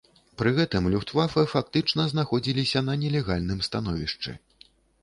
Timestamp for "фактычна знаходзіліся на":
1.53-2.99